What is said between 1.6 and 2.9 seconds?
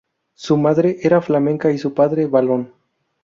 y su padre valón.